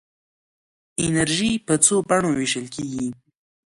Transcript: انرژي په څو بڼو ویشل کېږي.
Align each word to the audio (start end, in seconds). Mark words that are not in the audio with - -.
انرژي 1.05 1.51
په 1.67 1.73
څو 1.85 1.95
بڼو 2.09 2.29
ویشل 2.37 2.65
کېږي. 2.75 3.07